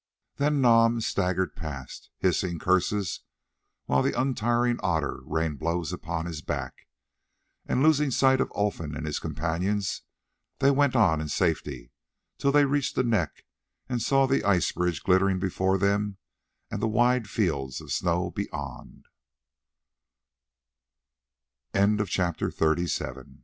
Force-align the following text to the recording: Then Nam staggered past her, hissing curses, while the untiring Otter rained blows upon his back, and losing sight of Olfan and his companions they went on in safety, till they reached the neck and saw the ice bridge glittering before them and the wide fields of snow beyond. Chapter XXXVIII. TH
Then 0.37 0.61
Nam 0.61 0.99
staggered 0.99 1.55
past 1.55 2.09
her, 2.23 2.29
hissing 2.29 2.57
curses, 2.57 3.19
while 3.85 4.01
the 4.01 4.19
untiring 4.19 4.79
Otter 4.81 5.19
rained 5.25 5.59
blows 5.59 5.93
upon 5.93 6.25
his 6.25 6.41
back, 6.41 6.87
and 7.67 7.83
losing 7.83 8.09
sight 8.09 8.41
of 8.41 8.51
Olfan 8.55 8.95
and 8.97 9.05
his 9.05 9.19
companions 9.19 10.01
they 10.57 10.71
went 10.71 10.95
on 10.95 11.21
in 11.21 11.27
safety, 11.27 11.91
till 12.39 12.51
they 12.51 12.65
reached 12.65 12.95
the 12.95 13.03
neck 13.03 13.45
and 13.87 14.01
saw 14.01 14.25
the 14.25 14.43
ice 14.43 14.71
bridge 14.71 15.03
glittering 15.03 15.37
before 15.37 15.77
them 15.77 16.17
and 16.71 16.81
the 16.81 16.87
wide 16.87 17.29
fields 17.29 17.79
of 17.79 17.91
snow 17.91 18.31
beyond. 18.31 19.05
Chapter 22.07 22.49
XXXVIII. 22.49 23.23
TH 23.37 23.39